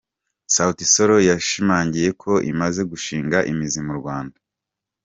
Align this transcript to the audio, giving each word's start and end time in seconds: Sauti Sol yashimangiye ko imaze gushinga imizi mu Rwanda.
Sauti 0.55 0.85
Sol 0.93 1.11
yashimangiye 1.29 2.09
ko 2.21 2.31
imaze 2.51 2.81
gushinga 2.91 3.37
imizi 3.51 3.79
mu 3.87 3.93
Rwanda. 3.99 4.37